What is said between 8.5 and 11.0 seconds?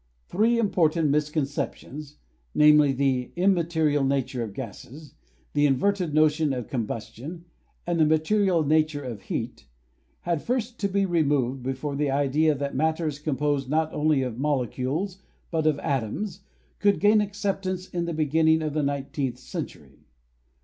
nature of heat— had first to